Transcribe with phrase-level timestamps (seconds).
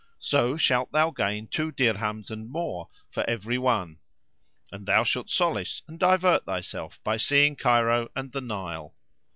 [0.17, 3.99] So shalt thou gain two dirhams and more, for every one;
[4.71, 8.95] and thou shalt solace and divert thyself by seeing Cairo and the Nile."